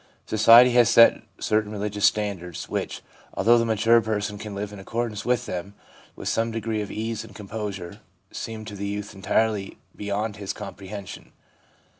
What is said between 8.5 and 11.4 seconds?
to the youth entirely beyond his com prehension.